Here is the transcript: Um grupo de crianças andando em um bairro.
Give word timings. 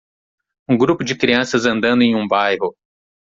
Um 0.67 0.79
grupo 0.79 1.03
de 1.03 1.15
crianças 1.15 1.67
andando 1.67 2.01
em 2.01 2.15
um 2.15 2.27
bairro. 2.27 2.75